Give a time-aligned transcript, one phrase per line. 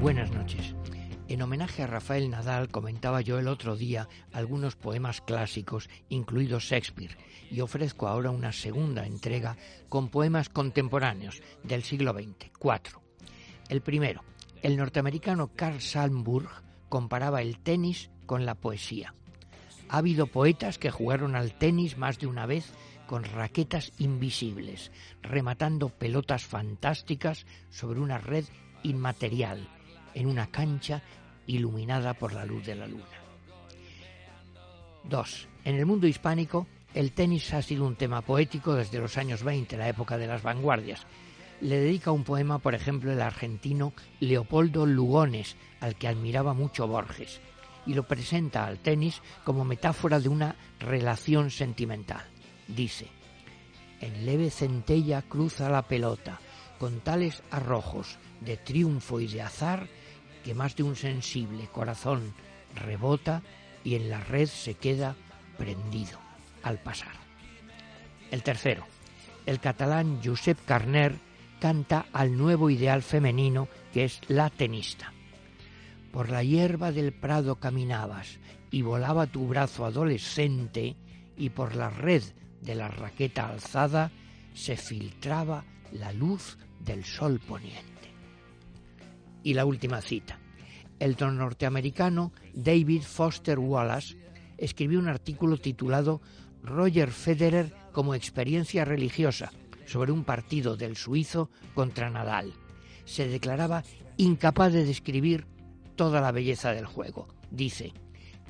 [0.00, 0.74] Buenas noches.
[1.28, 7.16] En homenaje a Rafael Nadal comentaba yo el otro día algunos poemas clásicos, incluidos Shakespeare,
[7.50, 9.56] y ofrezco ahora una segunda entrega
[9.88, 13.02] con poemas contemporáneos del siglo XX, cuatro.
[13.68, 14.22] El primero,
[14.62, 16.48] el norteamericano Carl Sandburg
[16.88, 19.14] comparaba el tenis con la poesía.
[19.88, 22.72] Ha habido poetas que jugaron al tenis más de una vez
[23.12, 28.46] con raquetas invisibles, rematando pelotas fantásticas sobre una red
[28.84, 29.68] inmaterial,
[30.14, 31.02] en una cancha
[31.46, 33.04] iluminada por la luz de la luna.
[35.04, 35.48] 2.
[35.66, 39.76] En el mundo hispánico, el tenis ha sido un tema poético desde los años 20,
[39.76, 41.06] la época de las vanguardias.
[41.60, 47.42] Le dedica un poema, por ejemplo, el argentino Leopoldo Lugones, al que admiraba mucho Borges,
[47.84, 52.32] y lo presenta al tenis como metáfora de una relación sentimental.
[52.68, 53.08] Dice,
[54.00, 56.40] en leve centella cruza la pelota,
[56.78, 59.86] con tales arrojos de triunfo y de azar,
[60.44, 62.34] que más de un sensible corazón
[62.74, 63.42] rebota
[63.84, 65.14] y en la red se queda
[65.56, 66.18] prendido
[66.62, 67.12] al pasar.
[68.30, 68.84] El tercero,
[69.46, 71.14] el catalán Josep Carner
[71.60, 75.12] canta al nuevo ideal femenino que es la tenista.
[76.10, 78.38] Por la hierba del prado caminabas
[78.70, 80.96] y volaba tu brazo adolescente
[81.36, 82.22] y por la red
[82.62, 84.10] de la raqueta alzada
[84.54, 87.82] se filtraba la luz del sol poniente.
[89.42, 90.38] Y la última cita.
[90.98, 94.16] El norteamericano David Foster Wallace
[94.56, 96.20] escribió un artículo titulado
[96.62, 99.52] Roger Federer como experiencia religiosa
[99.84, 102.52] sobre un partido del suizo contra Nadal.
[103.04, 103.82] Se declaraba
[104.16, 105.46] incapaz de describir
[105.96, 107.26] toda la belleza del juego.
[107.50, 107.92] Dice,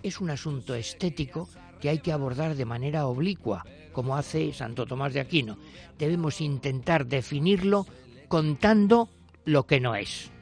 [0.02, 1.48] es un asunto estético
[1.80, 5.58] que hay que abordar de manera oblicua, como hace Santo Tomás de Aquino.
[5.98, 7.86] Debemos intentar definirlo
[8.28, 9.08] contando
[9.44, 10.32] lo que no es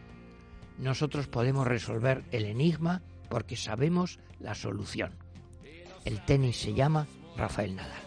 [0.80, 5.12] nosotros podemos resolver el enigma porque sabemos la solución.
[6.04, 7.06] El tenis se llama
[7.36, 8.02] Rafael Nadal.